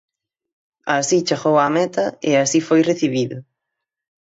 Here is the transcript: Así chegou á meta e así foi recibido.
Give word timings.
Así 0.97 1.17
chegou 1.27 1.55
á 1.65 1.67
meta 1.77 2.05
e 2.29 2.31
así 2.43 2.59
foi 2.67 2.81
recibido. 2.89 3.37